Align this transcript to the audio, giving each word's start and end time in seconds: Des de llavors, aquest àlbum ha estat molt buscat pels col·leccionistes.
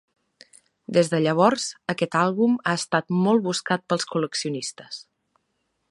Des 0.97 1.11
de 1.11 1.19
llavors, 1.25 1.67
aquest 1.95 2.17
àlbum 2.21 2.57
ha 2.71 2.75
estat 2.81 3.15
molt 3.27 3.47
buscat 3.51 3.85
pels 3.93 4.11
col·leccionistes. 4.15 5.01